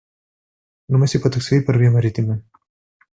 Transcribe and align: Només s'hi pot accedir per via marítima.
Només 0.95 1.13
s'hi 1.15 1.21
pot 1.25 1.37
accedir 1.41 1.61
per 1.67 1.75
via 1.83 1.93
marítima. 1.99 2.39